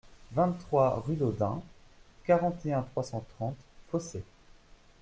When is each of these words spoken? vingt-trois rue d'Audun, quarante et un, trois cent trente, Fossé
vingt-trois 0.31 1.03
rue 1.05 1.15
d'Audun, 1.15 1.61
quarante 2.23 2.65
et 2.65 2.73
un, 2.73 2.81
trois 2.81 3.03
cent 3.03 3.23
trente, 3.35 3.53
Fossé 3.91 4.23